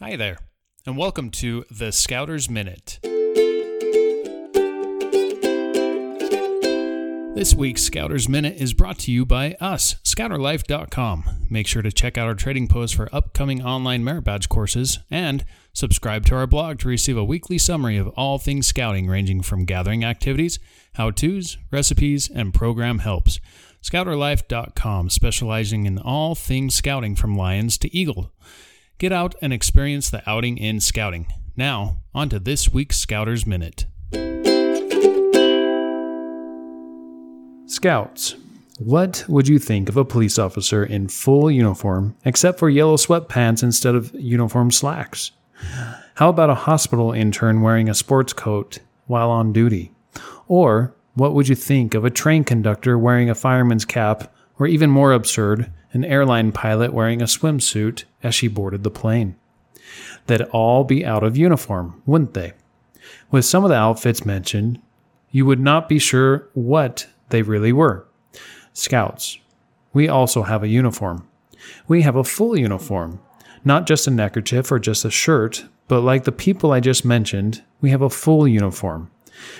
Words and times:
Hi 0.00 0.14
there, 0.14 0.38
and 0.86 0.96
welcome 0.96 1.28
to 1.32 1.64
the 1.72 1.90
Scouters 1.90 2.48
Minute. 2.48 3.00
This 7.34 7.52
week's 7.52 7.82
Scouters 7.82 8.28
Minute 8.28 8.60
is 8.60 8.74
brought 8.74 9.00
to 9.00 9.10
you 9.10 9.26
by 9.26 9.56
us, 9.60 9.96
scouterlife.com. 10.04 11.46
Make 11.50 11.66
sure 11.66 11.82
to 11.82 11.90
check 11.90 12.16
out 12.16 12.28
our 12.28 12.36
trading 12.36 12.68
post 12.68 12.94
for 12.94 13.08
upcoming 13.12 13.60
online 13.60 14.04
merit 14.04 14.22
badge 14.22 14.48
courses 14.48 15.00
and 15.10 15.44
subscribe 15.72 16.24
to 16.26 16.36
our 16.36 16.46
blog 16.46 16.78
to 16.78 16.88
receive 16.88 17.16
a 17.16 17.24
weekly 17.24 17.58
summary 17.58 17.96
of 17.96 18.06
all 18.10 18.38
things 18.38 18.68
scouting, 18.68 19.08
ranging 19.08 19.42
from 19.42 19.64
gathering 19.64 20.04
activities, 20.04 20.60
how 20.92 21.10
to's, 21.10 21.58
recipes, 21.72 22.30
and 22.32 22.54
program 22.54 23.00
helps. 23.00 23.40
Scouterlife.com, 23.82 25.10
specializing 25.10 25.86
in 25.86 25.98
all 25.98 26.36
things 26.36 26.76
scouting 26.76 27.16
from 27.16 27.36
lions 27.36 27.76
to 27.78 27.92
eagle. 27.92 28.32
Get 28.98 29.12
out 29.12 29.36
and 29.40 29.52
experience 29.52 30.10
the 30.10 30.28
outing 30.28 30.58
in 30.58 30.80
scouting. 30.80 31.32
Now, 31.56 31.98
on 32.12 32.28
to 32.30 32.40
this 32.40 32.72
week's 32.72 32.98
Scouters 32.98 33.46
Minute. 33.46 33.86
Scouts, 37.66 38.34
what 38.80 39.24
would 39.28 39.46
you 39.46 39.60
think 39.60 39.88
of 39.88 39.96
a 39.96 40.04
police 40.04 40.36
officer 40.36 40.82
in 40.84 41.06
full 41.06 41.48
uniform 41.48 42.16
except 42.24 42.58
for 42.58 42.68
yellow 42.68 42.96
sweatpants 42.96 43.62
instead 43.62 43.94
of 43.94 44.12
uniform 44.14 44.72
slacks? 44.72 45.30
How 46.16 46.28
about 46.30 46.50
a 46.50 46.56
hospital 46.56 47.12
intern 47.12 47.60
wearing 47.60 47.88
a 47.88 47.94
sports 47.94 48.32
coat 48.32 48.80
while 49.06 49.30
on 49.30 49.52
duty? 49.52 49.92
Or 50.48 50.92
what 51.14 51.34
would 51.34 51.48
you 51.48 51.54
think 51.54 51.94
of 51.94 52.04
a 52.04 52.10
train 52.10 52.42
conductor 52.42 52.98
wearing 52.98 53.30
a 53.30 53.36
fireman's 53.36 53.84
cap, 53.84 54.34
or 54.58 54.66
even 54.66 54.90
more 54.90 55.12
absurd, 55.12 55.70
an 55.92 56.04
airline 56.04 56.52
pilot 56.52 56.92
wearing 56.92 57.22
a 57.22 57.26
swimsuit 57.26 58.04
as 58.22 58.34
she 58.34 58.48
boarded 58.48 58.84
the 58.84 58.90
plane. 58.90 59.36
They'd 60.26 60.42
all 60.42 60.84
be 60.84 61.04
out 61.04 61.24
of 61.24 61.36
uniform, 61.36 62.02
wouldn't 62.04 62.34
they? 62.34 62.52
With 63.30 63.44
some 63.44 63.64
of 63.64 63.70
the 63.70 63.76
outfits 63.76 64.26
mentioned, 64.26 64.80
you 65.30 65.46
would 65.46 65.60
not 65.60 65.88
be 65.88 65.98
sure 65.98 66.48
what 66.54 67.06
they 67.30 67.42
really 67.42 67.72
were. 67.72 68.06
Scouts. 68.72 69.38
We 69.92 70.08
also 70.08 70.42
have 70.42 70.62
a 70.62 70.68
uniform. 70.68 71.26
We 71.86 72.02
have 72.02 72.16
a 72.16 72.24
full 72.24 72.58
uniform, 72.58 73.20
not 73.64 73.86
just 73.86 74.06
a 74.06 74.10
neckerchief 74.10 74.70
or 74.70 74.78
just 74.78 75.04
a 75.04 75.10
shirt, 75.10 75.64
but 75.88 76.02
like 76.02 76.24
the 76.24 76.32
people 76.32 76.72
I 76.72 76.80
just 76.80 77.04
mentioned, 77.04 77.62
we 77.80 77.90
have 77.90 78.02
a 78.02 78.10
full 78.10 78.46
uniform. 78.46 79.10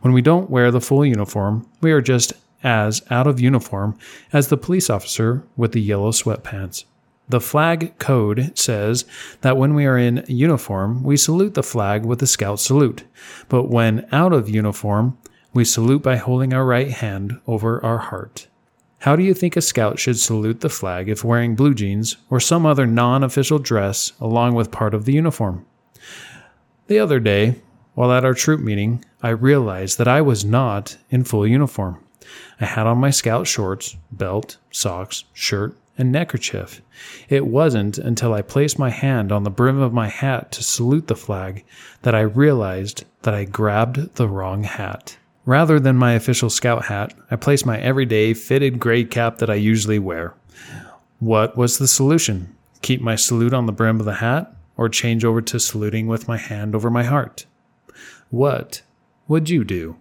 When 0.00 0.12
we 0.12 0.22
don't 0.22 0.50
wear 0.50 0.70
the 0.70 0.80
full 0.80 1.04
uniform, 1.04 1.66
we 1.80 1.92
are 1.92 2.02
just 2.02 2.32
as 2.62 3.02
out 3.10 3.26
of 3.26 3.40
uniform 3.40 3.96
as 4.32 4.48
the 4.48 4.56
police 4.56 4.90
officer 4.90 5.44
with 5.56 5.72
the 5.72 5.80
yellow 5.80 6.10
sweatpants. 6.10 6.84
The 7.28 7.40
flag 7.40 7.96
code 7.98 8.58
says 8.58 9.04
that 9.42 9.56
when 9.56 9.74
we 9.74 9.86
are 9.86 9.96
in 9.96 10.24
uniform, 10.26 11.04
we 11.04 11.16
salute 11.16 11.54
the 11.54 11.62
flag 11.62 12.04
with 12.04 12.18
the 12.18 12.26
scout 12.26 12.58
salute, 12.58 13.04
but 13.48 13.68
when 13.68 14.08
out 14.10 14.32
of 14.32 14.48
uniform, 14.48 15.16
we 15.54 15.64
salute 15.64 16.02
by 16.02 16.16
holding 16.16 16.52
our 16.52 16.64
right 16.64 16.90
hand 16.90 17.40
over 17.46 17.84
our 17.84 17.98
heart. 17.98 18.48
How 19.00 19.16
do 19.16 19.22
you 19.22 19.32
think 19.32 19.56
a 19.56 19.62
scout 19.62 19.98
should 19.98 20.18
salute 20.18 20.60
the 20.60 20.68
flag 20.68 21.08
if 21.08 21.24
wearing 21.24 21.54
blue 21.54 21.72
jeans 21.72 22.16
or 22.28 22.40
some 22.40 22.66
other 22.66 22.86
non 22.86 23.22
official 23.22 23.58
dress 23.58 24.12
along 24.20 24.54
with 24.54 24.70
part 24.70 24.92
of 24.92 25.04
the 25.04 25.12
uniform? 25.12 25.64
The 26.88 26.98
other 26.98 27.20
day, 27.20 27.62
while 27.94 28.12
at 28.12 28.24
our 28.24 28.34
troop 28.34 28.60
meeting, 28.60 29.04
I 29.22 29.30
realized 29.30 29.98
that 29.98 30.08
I 30.08 30.20
was 30.20 30.44
not 30.44 30.98
in 31.10 31.24
full 31.24 31.46
uniform. 31.46 32.04
I 32.60 32.66
had 32.66 32.86
on 32.86 32.98
my 32.98 33.10
scout 33.10 33.46
shorts, 33.46 33.96
belt, 34.12 34.58
socks, 34.70 35.24
shirt, 35.32 35.76
and 35.96 36.10
neckerchief. 36.10 36.80
It 37.28 37.46
wasn't 37.46 37.98
until 37.98 38.32
I 38.32 38.42
placed 38.42 38.78
my 38.78 38.90
hand 38.90 39.32
on 39.32 39.44
the 39.44 39.50
brim 39.50 39.80
of 39.80 39.92
my 39.92 40.08
hat 40.08 40.52
to 40.52 40.62
salute 40.62 41.08
the 41.08 41.16
flag 41.16 41.64
that 42.02 42.14
I 42.14 42.20
realized 42.20 43.04
that 43.22 43.34
I 43.34 43.44
grabbed 43.44 44.14
the 44.14 44.28
wrong 44.28 44.62
hat. 44.64 45.16
Rather 45.44 45.80
than 45.80 45.96
my 45.96 46.12
official 46.12 46.50
scout 46.50 46.86
hat, 46.86 47.14
I 47.30 47.36
placed 47.36 47.66
my 47.66 47.78
everyday 47.78 48.34
fitted 48.34 48.78
gray 48.78 49.04
cap 49.04 49.38
that 49.38 49.50
I 49.50 49.54
usually 49.54 49.98
wear. 49.98 50.34
What 51.18 51.56
was 51.56 51.78
the 51.78 51.88
solution? 51.88 52.54
Keep 52.82 53.02
my 53.02 53.16
salute 53.16 53.52
on 53.52 53.66
the 53.66 53.72
brim 53.72 54.00
of 54.00 54.06
the 54.06 54.14
hat, 54.14 54.54
or 54.76 54.88
change 54.88 55.24
over 55.24 55.42
to 55.42 55.60
saluting 55.60 56.06
with 56.06 56.28
my 56.28 56.38
hand 56.38 56.74
over 56.74 56.90
my 56.90 57.04
heart? 57.04 57.44
What 58.30 58.82
would 59.28 59.50
you 59.50 59.64
do? 59.64 59.96